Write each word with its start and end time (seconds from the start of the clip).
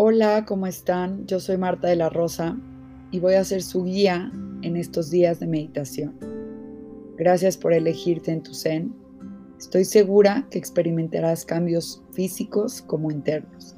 Hola, 0.00 0.44
¿cómo 0.46 0.68
están? 0.68 1.26
Yo 1.26 1.40
soy 1.40 1.56
Marta 1.56 1.88
de 1.88 1.96
la 1.96 2.08
Rosa 2.08 2.56
y 3.10 3.18
voy 3.18 3.34
a 3.34 3.42
ser 3.42 3.64
su 3.64 3.82
guía 3.82 4.30
en 4.62 4.76
estos 4.76 5.10
días 5.10 5.40
de 5.40 5.48
meditación. 5.48 6.16
Gracias 7.16 7.56
por 7.56 7.72
elegirte 7.72 8.30
en 8.30 8.44
tu 8.44 8.54
Zen. 8.54 8.94
Estoy 9.58 9.84
segura 9.84 10.46
que 10.52 10.58
experimentarás 10.58 11.44
cambios 11.44 12.00
físicos 12.12 12.80
como 12.80 13.10
internos. 13.10 13.74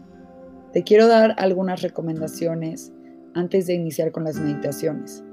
Te 0.75 0.83
quiero 0.85 1.07
dar 1.07 1.37
algunas 1.39 1.80
recomendaciones 1.80 2.93
antes 3.32 3.66
de 3.66 3.73
iniciar 3.73 4.12
con 4.12 4.25
las 4.25 4.39
meditaciones. 4.39 5.25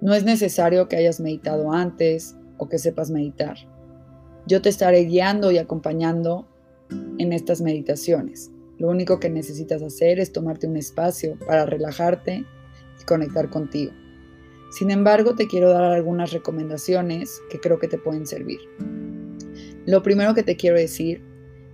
No 0.00 0.14
es 0.14 0.24
necesario 0.24 0.88
que 0.88 0.96
hayas 0.96 1.20
meditado 1.20 1.72
antes 1.72 2.34
o 2.56 2.70
que 2.70 2.78
sepas 2.78 3.10
meditar. 3.10 3.58
Yo 4.46 4.62
te 4.62 4.70
estaré 4.70 5.00
guiando 5.00 5.50
y 5.50 5.58
acompañando 5.58 6.48
en 7.18 7.34
estas 7.34 7.60
meditaciones. 7.60 8.50
Lo 8.78 8.88
único 8.88 9.18
que 9.20 9.30
necesitas 9.30 9.82
hacer 9.82 10.18
es 10.18 10.32
tomarte 10.32 10.66
un 10.66 10.76
espacio 10.76 11.38
para 11.46 11.66
relajarte 11.66 12.44
y 13.00 13.04
conectar 13.04 13.48
contigo. 13.48 13.92
Sin 14.70 14.90
embargo, 14.90 15.34
te 15.34 15.46
quiero 15.46 15.70
dar 15.70 15.84
algunas 15.84 16.32
recomendaciones 16.32 17.40
que 17.50 17.60
creo 17.60 17.78
que 17.78 17.88
te 17.88 17.98
pueden 17.98 18.26
servir. 18.26 18.58
Lo 19.86 20.02
primero 20.02 20.34
que 20.34 20.42
te 20.42 20.56
quiero 20.56 20.76
decir 20.76 21.22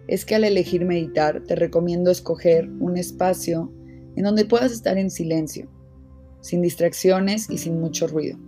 es 0.06 0.24
que 0.24 0.34
al 0.34 0.44
elegir 0.44 0.84
meditar 0.84 1.42
te 1.44 1.56
recomiendo 1.56 2.10
escoger 2.10 2.68
un 2.80 2.96
espacio 2.96 3.72
en 4.14 4.24
donde 4.24 4.44
puedas 4.44 4.72
estar 4.72 4.98
en 4.98 5.10
silencio, 5.10 5.70
sin 6.40 6.60
distracciones 6.60 7.48
y 7.48 7.58
sin 7.58 7.80
mucho 7.80 8.06
ruido. 8.06 8.38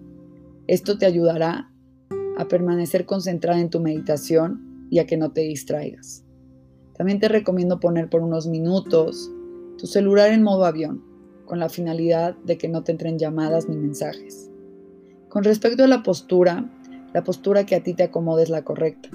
Esto 0.67 0.99
te 0.99 1.07
ayudará 1.07 1.71
a 2.37 2.49
permanecer 2.49 3.07
concentrada 3.07 3.61
en 3.61 3.71
tu 3.71 3.81
meditación 3.81 4.87
y 4.91 4.99
a 4.99 5.07
que 5.07 5.17
no 5.17 5.33
te 5.33 5.43
distraigas. 5.43 6.24
También 6.97 7.19
te 7.21 7.29
recomiendo 7.29 7.81
poner 7.81 8.09
por 8.09 8.23
unos 8.23 8.47
minutos 8.47 9.31
tu 9.79 9.87
celular 9.87 10.31
en 10.31 10.43
modo 10.43 10.65
avión, 10.65 11.03
con 11.45 11.59
la 11.59 11.69
finalidad 11.69 12.37
de 12.45 12.57
que 12.57 12.69
no 12.69 12.85
te 12.85 12.93
entren 12.93 13.19
llamadas 13.19 13.69
ni 13.69 13.77
mensajes. 13.77 14.51
Con 15.29 15.45
respecto 15.45 15.85
a 15.85 15.89
la 15.89 16.03
postura, 16.03 16.71
la 17.13 17.25
postura 17.25 17.67
que 17.67 17.75
a 17.75 17.83
ti 17.83 17.95
te 17.95 18.05
acomode 18.05 18.45
es 18.45 18.51
la 18.51 18.63
correcta. 18.63 19.09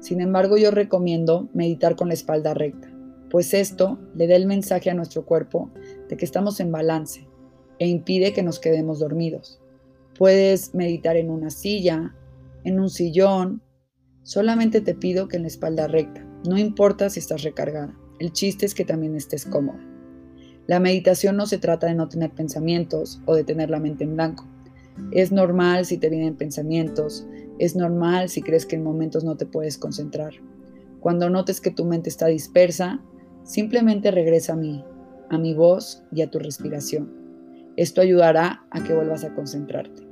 Sin 0.00 0.20
embargo, 0.20 0.56
yo 0.56 0.70
recomiendo 0.70 1.48
meditar 1.52 1.96
con 1.96 2.08
la 2.08 2.14
espalda 2.14 2.54
recta, 2.54 2.90
pues 3.30 3.52
esto 3.52 3.98
le 4.14 4.26
da 4.26 4.36
el 4.36 4.46
mensaje 4.46 4.90
a 4.90 4.94
nuestro 4.94 5.24
cuerpo 5.24 5.70
de 6.08 6.16
que 6.16 6.24
estamos 6.24 6.58
en 6.60 6.72
balance 6.72 7.28
e 7.78 7.86
impide 7.86 8.32
que 8.32 8.42
nos 8.42 8.58
quedemos 8.58 8.98
dormidos. 8.98 9.60
Puedes 10.18 10.74
meditar 10.74 11.16
en 11.16 11.30
una 11.30 11.50
silla, 11.50 12.14
en 12.64 12.80
un 12.80 12.90
sillón, 12.90 13.62
solamente 14.30 14.80
te 14.80 14.94
pido 14.94 15.26
que 15.26 15.38
en 15.38 15.42
la 15.42 15.48
espalda 15.48 15.88
recta 15.88 16.24
no 16.46 16.56
importa 16.56 17.10
si 17.10 17.18
estás 17.18 17.42
recargada, 17.42 17.98
el 18.20 18.30
chiste 18.32 18.64
es 18.64 18.76
que 18.76 18.84
también 18.84 19.16
estés 19.16 19.44
cómoda. 19.44 19.84
La 20.68 20.78
meditación 20.78 21.36
no 21.36 21.46
se 21.46 21.58
trata 21.58 21.88
de 21.88 21.96
no 21.96 22.08
tener 22.08 22.30
pensamientos 22.30 23.20
o 23.26 23.34
de 23.34 23.42
tener 23.42 23.70
la 23.70 23.80
mente 23.80 24.04
en 24.04 24.14
blanco. 24.14 24.46
Es 25.10 25.32
normal 25.32 25.84
si 25.84 25.98
te 25.98 26.08
vienen 26.08 26.36
pensamientos, 26.36 27.26
es 27.58 27.74
normal 27.74 28.28
si 28.28 28.40
crees 28.40 28.66
que 28.66 28.76
en 28.76 28.84
momentos 28.84 29.24
no 29.24 29.36
te 29.36 29.46
puedes 29.46 29.76
concentrar. 29.78 30.34
Cuando 31.00 31.28
notes 31.28 31.60
que 31.60 31.72
tu 31.72 31.84
mente 31.84 32.08
está 32.08 32.26
dispersa, 32.28 33.02
simplemente 33.42 34.12
regresa 34.12 34.52
a 34.52 34.56
mí, 34.56 34.84
a 35.28 35.38
mi 35.38 35.54
voz 35.54 36.04
y 36.12 36.22
a 36.22 36.30
tu 36.30 36.38
respiración. 36.38 37.12
Esto 37.76 38.00
ayudará 38.00 38.64
a 38.70 38.84
que 38.84 38.94
vuelvas 38.94 39.24
a 39.24 39.34
concentrarte. 39.34 40.09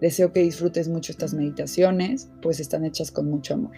Deseo 0.00 0.32
que 0.32 0.42
disfrutes 0.42 0.88
mucho 0.88 1.12
estas 1.12 1.34
meditaciones, 1.34 2.30
pues 2.40 2.60
están 2.60 2.84
hechas 2.84 3.10
con 3.10 3.28
mucho 3.28 3.54
amor. 3.54 3.76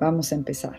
Vamos 0.00 0.32
a 0.32 0.36
empezar. 0.36 0.76